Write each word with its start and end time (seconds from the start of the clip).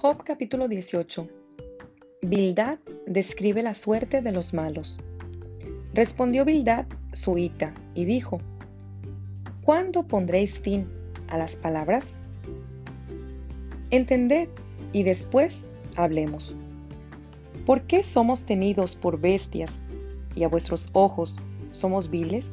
Job 0.00 0.22
capítulo 0.22 0.68
18. 0.68 1.28
Bildad 2.22 2.78
describe 3.08 3.64
la 3.64 3.74
suerte 3.74 4.22
de 4.22 4.30
los 4.30 4.54
malos. 4.54 5.00
Respondió 5.92 6.44
Bildad 6.44 6.86
su 7.12 7.36
hita 7.36 7.74
y 7.96 8.04
dijo, 8.04 8.40
¿Cuándo 9.64 10.04
pondréis 10.04 10.60
fin 10.60 10.88
a 11.26 11.36
las 11.36 11.56
palabras? 11.56 12.16
Entended 13.90 14.48
y 14.92 15.02
después 15.02 15.64
hablemos. 15.96 16.54
¿Por 17.66 17.82
qué 17.82 18.04
somos 18.04 18.44
tenidos 18.44 18.94
por 18.94 19.18
bestias 19.18 19.80
y 20.36 20.44
a 20.44 20.48
vuestros 20.48 20.90
ojos 20.92 21.40
somos 21.72 22.08
viles? 22.08 22.52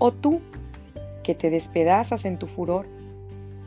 ¿O 0.00 0.10
tú, 0.10 0.40
que 1.22 1.36
te 1.36 1.50
despedazas 1.50 2.24
en 2.24 2.36
tu 2.36 2.48
furor, 2.48 2.84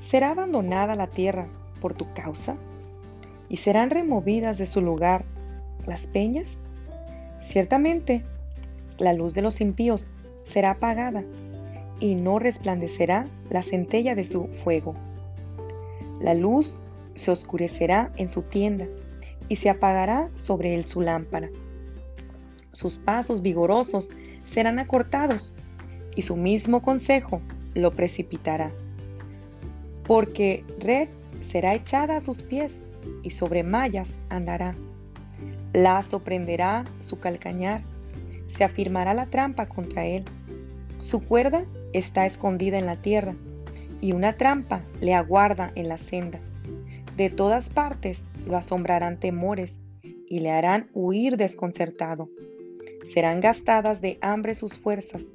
será 0.02 0.32
abandonada 0.32 0.96
la 0.96 1.08
tierra 1.08 1.48
por 1.80 1.94
tu 1.94 2.14
causa? 2.14 2.58
¿Y 3.52 3.58
serán 3.58 3.90
removidas 3.90 4.58
de 4.58 4.66
su 4.66 4.80
lugar 4.80 5.26
las 5.86 6.08
peñas? 6.08 6.62
Ciertamente, 7.42 8.24
la 8.98 9.12
luz 9.12 9.34
de 9.34 9.42
los 9.42 9.60
impíos 9.60 10.14
será 10.44 10.72
apagada 10.72 11.26
y 12.00 12.16
no 12.16 12.40
resplandecerá 12.40 13.28
la 13.50 13.62
centella 13.62 14.16
de 14.16 14.24
su 14.24 14.48
fuego. 14.48 14.94
La 16.22 16.34
luz 16.34 16.78
se 17.16 17.30
oscurecerá 17.30 18.14
en 18.16 18.30
su 18.30 18.44
tienda 18.44 18.88
y 19.50 19.58
se 19.58 19.70
apagará 19.70 20.30
sobre 20.36 20.74
él 20.74 20.86
su 20.86 21.02
lámpara. 21.02 21.50
Sus 22.72 22.96
pasos 22.96 23.42
vigorosos 23.42 24.12
serán 24.46 24.80
acortados 24.80 25.52
y 26.16 26.22
su 26.22 26.38
mismo 26.38 26.82
consejo 26.82 27.42
lo 27.74 27.92
precipitará. 27.92 28.72
Porque 30.08 30.64
red 30.80 31.10
será 31.42 31.74
echada 31.74 32.16
a 32.16 32.22
sus 32.22 32.44
pies 32.44 32.84
y 33.24 33.32
sobre 33.32 33.64
mallas 33.64 34.20
andará. 34.30 34.76
Lazo 35.74 36.20
prenderá 36.20 36.84
su 37.00 37.20
calcañar, 37.20 37.82
se 38.48 38.64
afirmará 38.64 39.14
la 39.14 39.28
trampa 39.28 39.68
contra 39.68 40.06
él. 40.06 40.26
Su 41.00 41.24
cuerda 41.24 41.66
está 41.94 42.26
escondida 42.26 42.78
en 42.78 42.86
la 42.86 42.98
tierra 42.98 43.36
y 44.02 44.12
una 44.14 44.34
trampa 44.34 44.82
le 45.00 45.14
aguarda 45.14 45.72
en 45.76 45.88
la 45.88 45.98
senda. 45.98 46.40
De 47.16 47.30
todas 47.30 47.70
partes 47.70 48.26
lo 48.46 48.58
asombrarán 48.58 49.20
temores 49.20 49.80
y 50.28 50.40
le 50.40 50.52
harán 50.52 50.90
huir 50.94 51.38
desconcertado. 51.38 52.30
Serán 53.04 53.42
gastadas 53.42 54.02
de 54.02 54.18
hambre 54.22 54.56
sus 54.56 54.78
fuerzas 54.78 55.26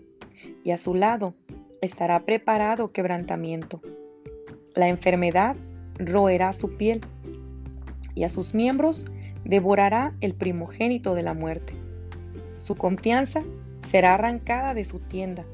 y 0.65 0.71
a 0.73 0.79
su 0.79 0.95
lado 0.95 1.35
estará 1.81 2.25
preparado 2.25 2.89
quebrantamiento. 2.89 3.81
La 4.75 4.89
enfermedad 4.89 5.57
roerá 5.99 6.53
su 6.53 6.77
piel 6.77 7.01
y 8.17 8.25
a 8.25 8.29
sus 8.29 8.55
miembros 8.55 9.07
devorará 9.45 10.13
el 10.21 10.35
primogénito 10.35 11.15
de 11.15 11.23
la 11.23 11.35
muerte. 11.35 11.75
Su 12.59 12.75
confianza 12.75 13.45
será 13.85 14.15
arrancada 14.15 14.75
de 14.75 14.85
su 14.85 14.99
tienda 14.99 15.45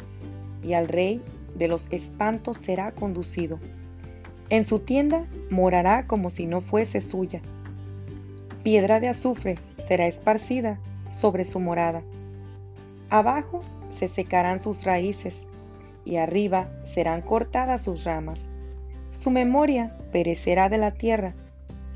y 0.63 0.73
al 0.73 0.89
rey 0.89 1.21
de 1.55 1.69
los 1.69 1.89
espantos 1.91 2.57
será 2.57 2.93
conducido. 2.93 3.59
En 4.49 4.65
su 4.65 4.79
tienda 4.79 5.27
morará 5.51 6.07
como 6.07 6.31
si 6.31 6.47
no 6.47 6.63
fuese 6.63 7.03
suya. 7.03 7.43
Piedra 8.63 9.01
de 9.01 9.09
azufre 9.09 9.59
será 9.77 10.07
esparcida 10.07 10.79
sobre 11.11 11.45
su 11.45 11.61
morada. 11.61 12.03
Abajo 13.11 13.61
se 13.91 14.09
secarán 14.09 14.61
sus 14.61 14.85
raíces 14.85 15.47
y 16.05 16.17
arriba 16.17 16.71
serán 16.85 17.23
cortadas 17.23 17.83
sus 17.83 18.05
ramas. 18.05 18.47
Su 19.11 19.31
memoria 19.31 19.97
perecerá 20.13 20.69
de 20.69 20.79
la 20.79 20.93
tierra 20.93 21.35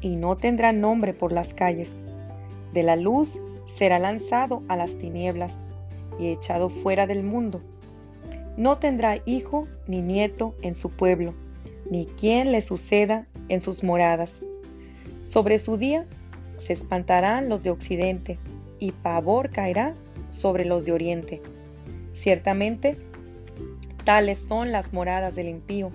y 0.00 0.16
no 0.16 0.36
tendrá 0.36 0.72
nombre 0.72 1.12
por 1.12 1.32
las 1.32 1.54
calles. 1.54 1.92
De 2.72 2.82
la 2.82 2.96
luz 2.96 3.40
será 3.66 3.98
lanzado 3.98 4.62
a 4.68 4.76
las 4.76 4.96
tinieblas 4.98 5.56
y 6.18 6.28
echado 6.28 6.68
fuera 6.68 7.06
del 7.06 7.22
mundo. 7.22 7.60
No 8.56 8.78
tendrá 8.78 9.18
hijo 9.26 9.68
ni 9.86 10.02
nieto 10.02 10.54
en 10.62 10.76
su 10.76 10.90
pueblo 10.90 11.34
ni 11.90 12.06
quien 12.06 12.52
le 12.52 12.60
suceda 12.60 13.26
en 13.48 13.60
sus 13.60 13.84
moradas. 13.84 14.42
Sobre 15.22 15.58
su 15.58 15.76
día 15.76 16.06
se 16.58 16.72
espantarán 16.72 17.48
los 17.48 17.62
de 17.62 17.70
occidente, 17.70 18.38
y 18.78 18.92
pavor 18.92 19.50
caerá 19.50 19.94
sobre 20.30 20.64
los 20.64 20.84
de 20.84 20.92
oriente. 20.92 21.40
Ciertamente, 22.12 22.98
tales 24.04 24.38
son 24.38 24.72
las 24.72 24.92
moradas 24.92 25.34
del 25.34 25.48
impío, 25.48 25.90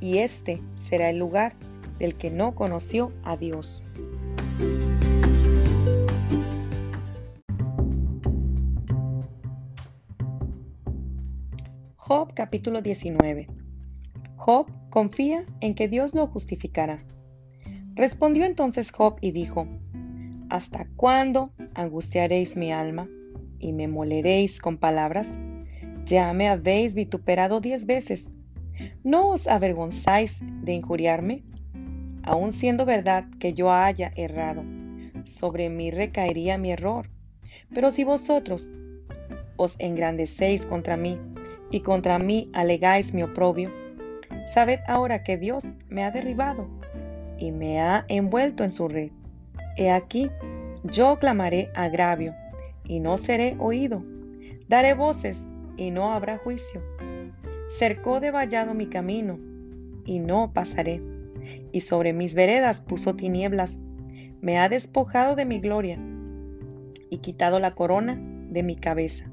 y 0.00 0.18
este 0.18 0.60
será 0.74 1.10
el 1.10 1.18
lugar 1.18 1.54
del 1.98 2.16
que 2.16 2.30
no 2.30 2.54
conoció 2.54 3.12
a 3.22 3.36
Dios. 3.36 3.82
Job 11.96 12.34
capítulo 12.34 12.82
19 12.82 13.48
Job 14.36 14.70
confía 14.90 15.46
en 15.60 15.74
que 15.74 15.88
Dios 15.88 16.14
lo 16.14 16.26
justificará. 16.26 17.02
Respondió 17.94 18.44
entonces 18.44 18.90
Job 18.90 19.16
y 19.22 19.32
dijo, 19.32 19.66
¿Hasta 20.50 20.86
cuándo 20.96 21.50
angustiaréis 21.74 22.56
mi 22.56 22.72
alma 22.72 23.08
y 23.58 23.72
me 23.72 23.88
moleréis 23.88 24.60
con 24.60 24.76
palabras? 24.76 25.36
Ya 26.04 26.32
me 26.34 26.48
habéis 26.48 26.94
vituperado 26.94 27.60
diez 27.60 27.86
veces. 27.86 28.30
¿No 29.02 29.30
os 29.30 29.48
avergonzáis 29.48 30.40
de 30.62 30.74
injuriarme? 30.74 31.42
Aun 32.24 32.52
siendo 32.52 32.84
verdad 32.84 33.24
que 33.38 33.52
yo 33.52 33.72
haya 33.72 34.12
errado, 34.16 34.64
sobre 35.24 35.68
mí 35.68 35.90
recaería 35.90 36.58
mi 36.58 36.72
error. 36.72 37.08
Pero 37.74 37.90
si 37.90 38.04
vosotros 38.04 38.72
os 39.56 39.76
engrandecéis 39.78 40.66
contra 40.66 40.96
mí 40.96 41.18
y 41.70 41.80
contra 41.80 42.18
mí 42.18 42.50
alegáis 42.52 43.14
mi 43.14 43.22
oprobio, 43.22 43.70
Sabed 44.46 44.80
ahora 44.86 45.22
que 45.24 45.38
Dios 45.38 45.74
me 45.88 46.04
ha 46.04 46.10
derribado 46.10 46.68
y 47.38 47.50
me 47.50 47.80
ha 47.80 48.04
envuelto 48.08 48.62
en 48.62 48.72
su 48.72 48.88
red. 48.88 49.10
He 49.76 49.90
aquí, 49.90 50.30
yo 50.84 51.18
clamaré 51.18 51.70
agravio 51.74 52.34
y 52.84 53.00
no 53.00 53.16
seré 53.16 53.56
oído. 53.58 54.04
Daré 54.68 54.94
voces 54.94 55.42
y 55.76 55.90
no 55.90 56.12
habrá 56.12 56.38
juicio. 56.38 56.82
Cercó 57.68 58.20
de 58.20 58.30
vallado 58.30 58.74
mi 58.74 58.86
camino 58.86 59.38
y 60.04 60.20
no 60.20 60.52
pasaré. 60.52 61.00
Y 61.74 61.80
sobre 61.80 62.12
mis 62.12 62.36
veredas 62.36 62.80
puso 62.80 63.16
tinieblas. 63.16 63.80
Me 64.40 64.60
ha 64.60 64.68
despojado 64.68 65.34
de 65.34 65.44
mi 65.44 65.58
gloria 65.58 65.98
y 67.10 67.18
quitado 67.18 67.58
la 67.58 67.74
corona 67.74 68.16
de 68.48 68.62
mi 68.62 68.76
cabeza. 68.76 69.28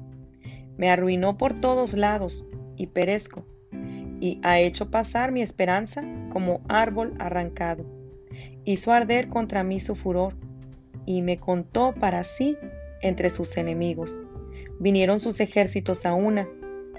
Me 0.76 0.90
arruinó 0.90 1.38
por 1.38 1.60
todos 1.60 1.94
lados 1.94 2.44
y 2.76 2.88
perezco 2.88 3.46
y 4.20 4.40
ha 4.42 4.58
hecho 4.58 4.90
pasar 4.90 5.30
mi 5.30 5.40
esperanza 5.40 6.02
como 6.30 6.62
árbol 6.68 7.14
arrancado. 7.20 7.86
Hizo 8.64 8.92
arder 8.92 9.28
contra 9.28 9.62
mí 9.62 9.78
su 9.78 9.94
furor 9.94 10.34
y 11.06 11.22
me 11.22 11.38
contó 11.38 11.94
para 11.94 12.24
sí 12.24 12.56
entre 13.02 13.30
sus 13.30 13.56
enemigos. 13.56 14.24
Vinieron 14.80 15.20
sus 15.20 15.38
ejércitos 15.38 16.06
a 16.06 16.14
una 16.14 16.48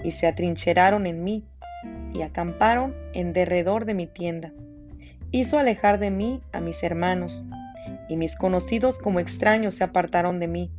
y 0.02 0.12
se 0.12 0.26
atrincheraron 0.26 1.04
en 1.04 1.22
mí 1.22 1.44
y 2.14 2.22
acamparon 2.22 2.94
en 3.12 3.34
derredor 3.34 3.84
de 3.84 3.92
mi 3.92 4.06
tienda. 4.06 4.54
Hizo 5.34 5.58
alejar 5.58 5.98
de 5.98 6.12
mí 6.12 6.40
a 6.52 6.60
mis 6.60 6.84
hermanos 6.84 7.44
y 8.08 8.16
mis 8.16 8.36
conocidos 8.36 9.00
como 9.00 9.18
extraños 9.18 9.74
se 9.74 9.82
apartaron 9.82 10.38
de 10.38 10.46
mí. 10.46 10.70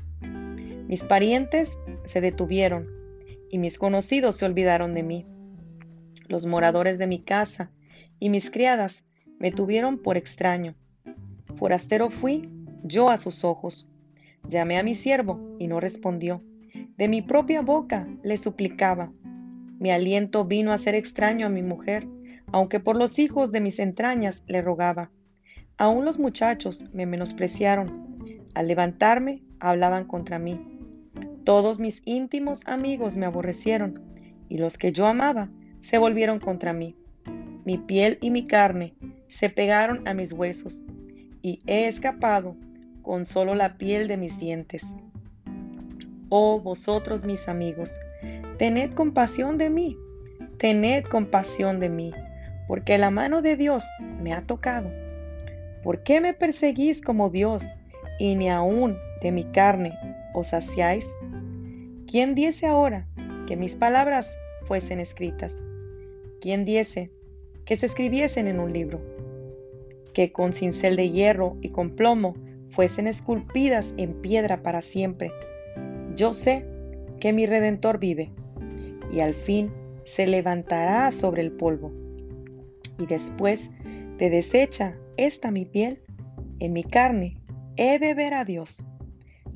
Mis 0.88 1.04
parientes 1.04 1.78
se 2.06 2.22
detuvieron 2.22 2.88
y 3.52 3.58
mis 3.58 3.78
conocidos 3.78 4.38
se 4.38 4.46
olvidaron 4.46 4.94
de 4.94 5.04
mí 5.04 5.26
los 6.30 6.46
moradores 6.46 6.98
de 6.98 7.06
mi 7.06 7.20
casa 7.20 7.70
y 8.18 8.30
mis 8.30 8.50
criadas 8.50 9.04
me 9.40 9.52
tuvieron 9.52 9.98
por 9.98 10.16
extraño. 10.16 10.74
Forastero 11.58 12.10
fui 12.10 12.50
yo 12.82 13.10
a 13.10 13.18
sus 13.18 13.44
ojos. 13.44 13.90
Llamé 14.48 14.80
a 14.80 14.84
mi 14.84 14.96
siervo 14.96 15.58
y 15.60 15.68
no 15.68 15.82
respondió. 15.82 16.42
De 16.96 17.10
mi 17.10 17.22
propia 17.22 17.60
boca 17.60 18.08
le 18.24 18.38
suplicaba. 18.38 19.12
Mi 19.80 19.92
aliento 19.92 20.46
vino 20.46 20.72
a 20.72 20.78
ser 20.78 20.96
extraño 20.96 21.46
a 21.46 21.50
mi 21.50 21.62
mujer, 21.62 22.08
aunque 22.56 22.80
por 22.80 22.96
los 22.96 23.20
hijos 23.20 23.52
de 23.52 23.60
mis 23.60 23.80
entrañas 23.80 24.42
le 24.48 24.62
rogaba. 24.62 25.12
Aún 25.78 26.06
los 26.06 26.18
muchachos 26.18 26.86
me 26.94 27.06
menospreciaron. 27.06 28.16
Al 28.54 28.70
levantarme, 28.70 29.44
hablaban 29.60 30.06
contra 30.06 30.40
mí. 30.40 30.80
Todos 31.44 31.80
mis 31.80 32.02
íntimos 32.06 32.66
amigos 32.66 33.18
me 33.18 33.26
aborrecieron, 33.26 34.00
y 34.48 34.58
los 34.58 34.78
que 34.78 34.94
yo 34.94 35.06
amaba 35.06 35.50
se 35.82 35.98
volvieron 35.98 36.40
contra 36.40 36.72
mí. 36.72 36.96
Mi 37.66 37.78
piel 37.78 38.20
y 38.22 38.32
mi 38.32 38.46
carne 38.46 38.94
se 39.28 39.50
pegaron 39.50 40.08
a 40.08 40.14
mis 40.14 40.32
huesos, 40.32 40.86
y 41.42 41.60
he 41.68 41.90
escapado 41.90 42.56
con 43.02 43.26
solo 43.26 43.54
la 43.54 43.78
piel 43.78 44.08
de 44.08 44.16
mis 44.16 44.40
dientes. 44.40 44.86
Oh 46.30 46.62
vosotros 46.62 47.26
mis 47.26 47.50
amigos, 47.50 48.00
tened 48.58 48.94
compasión 48.94 49.58
de 49.58 49.70
mí, 49.70 49.98
tened 50.58 51.04
compasión 51.04 51.82
de 51.82 51.90
mí, 51.90 52.14
porque 52.68 52.98
la 52.98 53.12
mano 53.12 53.42
de 53.42 53.56
Dios 53.56 53.86
me 54.22 54.34
ha 54.34 54.42
tocado. 54.42 54.90
¿Por 55.84 56.04
qué 56.04 56.22
me 56.22 56.34
perseguís 56.34 57.02
como 57.02 57.30
Dios 57.30 57.66
y 58.20 58.36
ni 58.36 58.50
aun 58.50 58.98
de 59.22 59.32
mi 59.32 59.44
carne 59.44 59.94
os 60.34 60.48
saciáis? 60.48 61.08
¿Quién 62.08 62.34
diese 62.36 62.66
ahora 62.66 63.08
que 63.48 63.56
mis 63.56 63.76
palabras 63.76 64.36
fuesen 64.64 65.00
escritas? 65.00 65.56
¿Quién 66.42 66.66
diese 66.66 67.12
que 67.66 67.76
se 67.76 67.86
escribiesen 67.86 68.48
en 68.48 68.60
un 68.60 68.74
libro? 68.74 69.02
Que 70.14 70.32
con 70.32 70.54
cincel 70.54 70.96
de 70.96 71.10
hierro 71.10 71.58
y 71.62 71.70
con 71.70 71.90
plomo 71.90 72.36
fuesen 72.70 73.08
esculpidas 73.08 73.94
en 73.98 74.14
piedra 74.22 74.62
para 74.62 74.82
siempre. 74.82 75.32
Yo 76.16 76.34
sé 76.34 76.66
que 77.20 77.34
mi 77.34 77.46
Redentor 77.46 78.00
vive, 78.00 78.32
y 79.12 79.22
al 79.22 79.34
fin 79.34 79.72
se 80.04 80.28
levantará 80.28 81.12
sobre 81.12 81.42
el 81.42 81.52
polvo. 81.52 81.92
Y 83.00 83.06
después 83.06 83.72
de 84.18 84.30
deshecha 84.30 84.96
esta 85.18 85.52
mi 85.52 85.66
piel, 85.66 86.02
en 86.60 86.74
mi 86.74 86.84
carne 86.84 87.38
he 87.78 88.00
de 88.00 88.14
ver 88.14 88.34
a 88.34 88.46
Dios, 88.46 88.86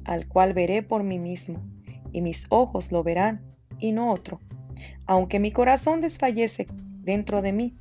al 0.04 0.28
cual 0.28 0.54
veré 0.54 0.84
por 0.84 1.04
mí 1.04 1.20
mismo, 1.20 1.62
y 2.12 2.22
mis 2.22 2.48
ojos 2.50 2.92
lo 2.92 3.04
verán, 3.04 3.42
y 3.80 3.92
no 3.92 4.12
otro, 4.12 4.42
aunque 5.06 5.40
mi 5.40 5.52
corazón 5.52 6.02
desfallece 6.02 6.68
dentro 7.02 7.42
de 7.42 7.54
mí. 7.54 7.78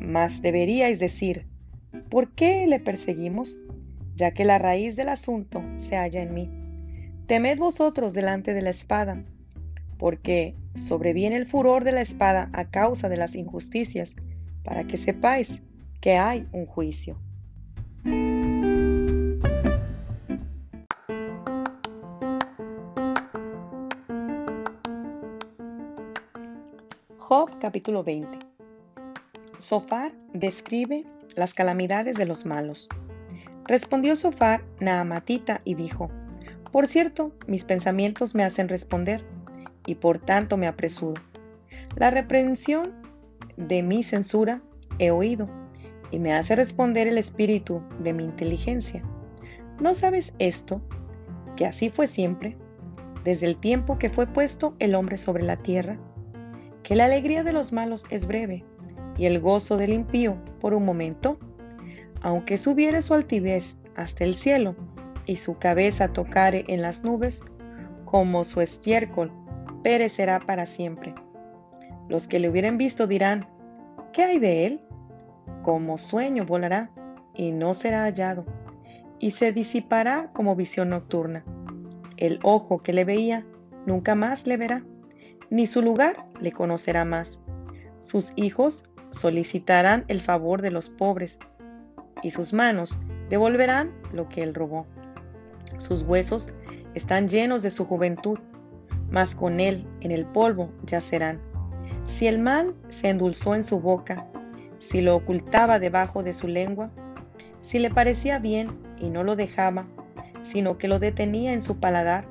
Mas 0.00 0.42
deberíais 0.42 0.98
decir, 0.98 1.46
¿por 2.08 2.32
qué 2.34 2.66
le 2.66 2.80
perseguimos? 2.80 3.60
Ya 4.14 4.32
que 4.32 4.44
la 4.44 4.58
raíz 4.58 4.96
del 4.96 5.08
asunto 5.08 5.62
se 5.76 5.96
halla 5.96 6.22
en 6.22 6.34
mí. 6.34 6.50
Temed 7.26 7.58
vosotros 7.58 8.14
delante 8.14 8.54
de 8.54 8.62
la 8.62 8.70
espada, 8.70 9.24
porque 9.98 10.54
sobreviene 10.74 11.36
el 11.36 11.46
furor 11.46 11.84
de 11.84 11.92
la 11.92 12.00
espada 12.00 12.50
a 12.52 12.70
causa 12.70 13.08
de 13.08 13.16
las 13.16 13.34
injusticias, 13.34 14.14
para 14.64 14.84
que 14.84 14.96
sepáis 14.96 15.62
que 16.00 16.16
hay 16.16 16.46
un 16.52 16.66
juicio. 16.66 17.18
Job 27.18 27.58
capítulo 27.60 28.02
20 28.02 28.38
Sofar 29.58 30.12
describe 30.32 31.04
las 31.36 31.54
calamidades 31.54 32.16
de 32.16 32.26
los 32.26 32.46
malos. 32.46 32.88
Respondió 33.66 34.16
Sofar 34.16 34.64
Naamatita 34.80 35.60
y 35.64 35.74
dijo, 35.74 36.10
Por 36.72 36.86
cierto, 36.86 37.32
mis 37.46 37.64
pensamientos 37.64 38.34
me 38.34 38.42
hacen 38.42 38.68
responder, 38.68 39.22
y 39.86 39.94
por 39.96 40.18
tanto 40.18 40.56
me 40.56 40.66
apresuro. 40.66 41.22
La 41.96 42.10
reprensión 42.10 42.99
de 43.68 43.82
mi 43.82 44.02
censura 44.02 44.62
he 44.98 45.10
oído, 45.10 45.48
y 46.10 46.18
me 46.18 46.32
hace 46.32 46.56
responder 46.56 47.06
el 47.06 47.18
espíritu 47.18 47.82
de 48.00 48.12
mi 48.12 48.24
inteligencia. 48.24 49.02
¿No 49.80 49.94
sabes 49.94 50.34
esto? 50.38 50.80
Que 51.56 51.66
así 51.66 51.90
fue 51.90 52.06
siempre, 52.06 52.56
desde 53.24 53.46
el 53.46 53.56
tiempo 53.56 53.98
que 53.98 54.08
fue 54.08 54.26
puesto 54.26 54.74
el 54.78 54.94
hombre 54.94 55.16
sobre 55.16 55.44
la 55.44 55.56
tierra, 55.56 55.98
que 56.82 56.96
la 56.96 57.04
alegría 57.04 57.44
de 57.44 57.52
los 57.52 57.72
malos 57.72 58.04
es 58.10 58.26
breve, 58.26 58.64
y 59.16 59.26
el 59.26 59.40
gozo 59.40 59.76
del 59.76 59.92
impío 59.92 60.36
por 60.60 60.74
un 60.74 60.84
momento, 60.84 61.38
aunque 62.22 62.58
subiere 62.58 63.02
su 63.02 63.14
altivez 63.14 63.78
hasta 63.96 64.24
el 64.24 64.34
cielo, 64.34 64.74
y 65.26 65.36
su 65.36 65.58
cabeza 65.58 66.12
tocare 66.12 66.64
en 66.68 66.82
las 66.82 67.04
nubes, 67.04 67.44
como 68.04 68.42
su 68.44 68.60
estiércol 68.60 69.30
perecerá 69.82 70.40
para 70.40 70.66
siempre. 70.66 71.14
Los 72.10 72.26
que 72.26 72.40
le 72.40 72.50
hubieran 72.50 72.76
visto 72.76 73.06
dirán, 73.06 73.46
¿qué 74.12 74.24
hay 74.24 74.40
de 74.40 74.66
él? 74.66 74.80
Como 75.62 75.96
sueño 75.96 76.44
volará 76.44 76.90
y 77.34 77.52
no 77.52 77.72
será 77.72 78.02
hallado, 78.02 78.44
y 79.20 79.30
se 79.30 79.52
disipará 79.52 80.28
como 80.32 80.56
visión 80.56 80.90
nocturna. 80.90 81.44
El 82.16 82.40
ojo 82.42 82.80
que 82.80 82.92
le 82.92 83.04
veía 83.04 83.46
nunca 83.86 84.16
más 84.16 84.48
le 84.48 84.56
verá, 84.56 84.82
ni 85.50 85.68
su 85.68 85.82
lugar 85.82 86.26
le 86.40 86.50
conocerá 86.50 87.04
más. 87.04 87.40
Sus 88.00 88.32
hijos 88.34 88.90
solicitarán 89.10 90.04
el 90.08 90.20
favor 90.20 90.62
de 90.62 90.72
los 90.72 90.88
pobres, 90.88 91.38
y 92.24 92.32
sus 92.32 92.52
manos 92.52 92.98
devolverán 93.28 93.92
lo 94.12 94.28
que 94.28 94.42
él 94.42 94.52
robó. 94.52 94.84
Sus 95.78 96.02
huesos 96.02 96.52
están 96.96 97.28
llenos 97.28 97.62
de 97.62 97.70
su 97.70 97.84
juventud, 97.84 98.40
mas 99.12 99.36
con 99.36 99.60
él 99.60 99.86
en 100.00 100.10
el 100.10 100.26
polvo 100.26 100.72
yacerán. 100.86 101.49
Si 102.10 102.26
el 102.26 102.38
mal 102.38 102.74
se 102.90 103.08
endulzó 103.08 103.54
en 103.54 103.62
su 103.62 103.80
boca, 103.80 104.26
si 104.78 105.00
lo 105.00 105.16
ocultaba 105.16 105.78
debajo 105.78 106.22
de 106.22 106.34
su 106.34 106.48
lengua, 106.48 106.90
si 107.60 107.78
le 107.78 107.88
parecía 107.88 108.38
bien 108.38 108.78
y 108.98 109.08
no 109.08 109.24
lo 109.24 109.36
dejaba, 109.36 109.86
sino 110.42 110.76
que 110.76 110.88
lo 110.88 110.98
detenía 110.98 111.52
en 111.52 111.62
su 111.62 111.78
paladar, 111.78 112.26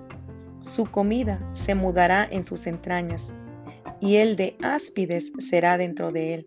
su 0.61 0.85
comida 0.85 1.39
se 1.53 1.73
mudará 1.73 2.27
en 2.29 2.45
sus 2.45 2.67
entrañas, 2.67 3.33
y 3.99 4.17
el 4.17 4.35
de 4.35 4.57
áspides 4.61 5.31
será 5.39 5.77
dentro 5.77 6.11
de 6.11 6.35
él. 6.35 6.45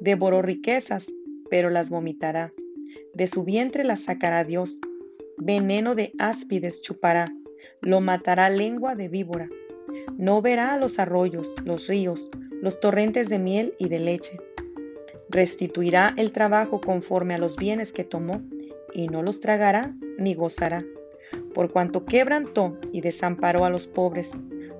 Devoró 0.00 0.42
riquezas, 0.42 1.06
pero 1.50 1.70
las 1.70 1.90
vomitará. 1.90 2.52
De 3.14 3.26
su 3.26 3.44
vientre 3.44 3.82
las 3.82 4.00
sacará 4.04 4.44
Dios. 4.44 4.80
Veneno 5.38 5.94
de 5.94 6.12
áspides 6.18 6.82
chupará 6.82 7.32
lo 7.80 8.00
matará 8.00 8.48
lengua 8.48 8.94
de 8.94 9.08
víbora. 9.08 9.48
No 10.16 10.42
verá 10.42 10.76
los 10.76 10.98
arroyos, 10.98 11.54
los 11.64 11.88
ríos, 11.88 12.30
los 12.60 12.80
torrentes 12.80 13.28
de 13.28 13.38
miel 13.38 13.74
y 13.78 13.88
de 13.88 13.98
leche. 13.98 14.40
Restituirá 15.28 16.14
el 16.16 16.32
trabajo 16.32 16.80
conforme 16.80 17.34
a 17.34 17.38
los 17.38 17.56
bienes 17.56 17.92
que 17.92 18.04
tomó, 18.04 18.42
y 18.92 19.08
no 19.08 19.22
los 19.22 19.40
tragará 19.40 19.94
ni 20.18 20.34
gozará. 20.34 20.84
Por 21.54 21.72
cuanto 21.72 22.04
quebrantó 22.04 22.78
y 22.92 23.00
desamparó 23.00 23.64
a 23.64 23.70
los 23.70 23.86
pobres, 23.86 24.32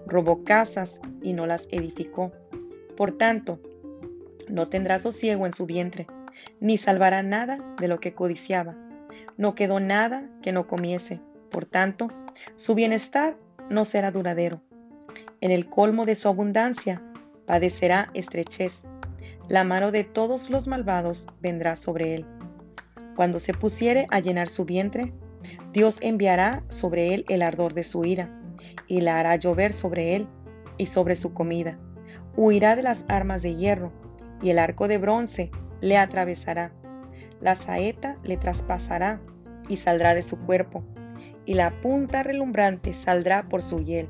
robó 0.06 0.44
casas 0.44 1.00
y 1.22 1.32
no 1.32 1.46
las 1.46 1.66
edificó. 1.70 2.32
Por 2.96 3.12
tanto, 3.12 3.58
no 4.48 4.68
tendrá 4.68 4.98
sosiego 4.98 5.46
en 5.46 5.52
su 5.52 5.66
vientre, 5.66 6.06
ni 6.60 6.76
salvará 6.76 7.22
nada 7.22 7.58
de 7.80 7.88
lo 7.88 8.00
que 8.00 8.14
codiciaba. 8.14 8.76
No 9.36 9.54
quedó 9.54 9.80
nada 9.80 10.28
que 10.42 10.52
no 10.52 10.66
comiese. 10.66 11.20
Por 11.50 11.64
tanto, 11.64 12.08
su 12.56 12.74
bienestar 12.74 13.36
no 13.70 13.84
será 13.84 14.10
duradero. 14.10 14.60
En 15.42 15.50
el 15.50 15.68
colmo 15.68 16.06
de 16.06 16.14
su 16.14 16.28
abundancia 16.28 17.02
padecerá 17.46 18.10
estrechez. 18.14 18.84
La 19.48 19.64
mano 19.64 19.90
de 19.90 20.04
todos 20.04 20.48
los 20.48 20.68
malvados 20.68 21.26
vendrá 21.40 21.76
sobre 21.76 22.14
él. 22.14 22.26
Cuando 23.16 23.38
se 23.38 23.52
pusiere 23.52 24.06
a 24.10 24.20
llenar 24.20 24.48
su 24.48 24.64
vientre, 24.64 25.12
Dios 25.72 25.98
enviará 26.00 26.62
sobre 26.68 27.12
él 27.12 27.24
el 27.28 27.42
ardor 27.42 27.74
de 27.74 27.82
su 27.82 28.04
ira, 28.04 28.30
y 28.86 29.00
la 29.00 29.18
hará 29.18 29.34
llover 29.34 29.72
sobre 29.72 30.14
él 30.14 30.28
y 30.78 30.86
sobre 30.86 31.16
su 31.16 31.34
comida. 31.34 31.76
Huirá 32.36 32.76
de 32.76 32.84
las 32.84 33.04
armas 33.08 33.42
de 33.42 33.56
hierro, 33.56 33.92
y 34.40 34.50
el 34.50 34.60
arco 34.60 34.86
de 34.86 34.98
bronce 34.98 35.50
le 35.80 35.98
atravesará. 35.98 36.72
La 37.40 37.56
saeta 37.56 38.16
le 38.22 38.36
traspasará 38.36 39.20
y 39.68 39.76
saldrá 39.76 40.14
de 40.14 40.22
su 40.22 40.40
cuerpo 40.46 40.84
y 41.46 41.54
la 41.54 41.80
punta 41.80 42.22
relumbrante 42.22 42.94
saldrá 42.94 43.48
por 43.48 43.62
su 43.62 43.80
hiel. 43.80 44.08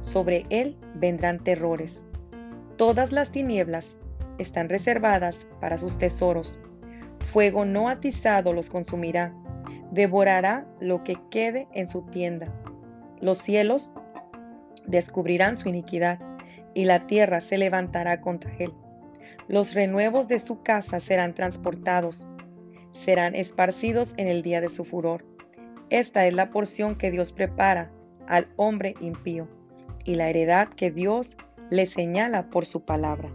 Sobre 0.00 0.46
él 0.50 0.76
vendrán 0.94 1.42
terrores. 1.42 2.06
Todas 2.76 3.12
las 3.12 3.32
tinieblas 3.32 3.98
están 4.38 4.68
reservadas 4.68 5.46
para 5.60 5.78
sus 5.78 5.98
tesoros. 5.98 6.58
Fuego 7.32 7.64
no 7.64 7.88
atizado 7.88 8.52
los 8.52 8.70
consumirá. 8.70 9.34
Devorará 9.90 10.66
lo 10.80 11.02
que 11.04 11.16
quede 11.30 11.66
en 11.72 11.88
su 11.88 12.02
tienda. 12.02 12.52
Los 13.20 13.38
cielos 13.38 13.92
descubrirán 14.86 15.56
su 15.56 15.68
iniquidad 15.68 16.20
y 16.74 16.84
la 16.84 17.06
tierra 17.06 17.40
se 17.40 17.58
levantará 17.58 18.20
contra 18.20 18.54
él. 18.58 18.72
Los 19.48 19.74
renuevos 19.74 20.28
de 20.28 20.38
su 20.38 20.62
casa 20.62 21.00
serán 21.00 21.34
transportados, 21.34 22.26
serán 22.92 23.34
esparcidos 23.34 24.14
en 24.16 24.28
el 24.28 24.42
día 24.42 24.60
de 24.60 24.68
su 24.68 24.84
furor 24.84 25.24
esta 25.90 26.26
es 26.26 26.34
la 26.34 26.50
porción 26.50 26.96
que 26.96 27.10
Dios 27.10 27.32
prepara 27.32 27.90
al 28.26 28.48
hombre 28.56 28.94
impío 29.00 29.48
y 30.08 30.14
la 30.14 30.30
heredad 30.30 30.68
que 30.68 30.90
Dios 30.90 31.36
le 31.68 31.84
señala 31.84 32.48
por 32.48 32.64
su 32.64 32.82
palabra. 32.82 33.28